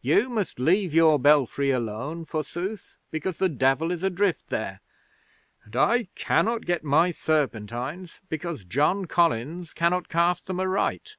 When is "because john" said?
8.28-9.06